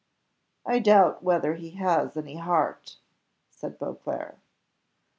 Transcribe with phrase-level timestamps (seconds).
[0.65, 2.97] "I doubt whether he has any heart,"
[3.51, 4.39] said Beauclerc.